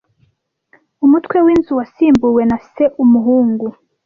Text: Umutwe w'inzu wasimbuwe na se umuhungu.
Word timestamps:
Umutwe 1.05 1.37
w'inzu 1.45 1.71
wasimbuwe 1.79 2.41
na 2.51 2.57
se 2.73 2.83
umuhungu. 3.03 3.67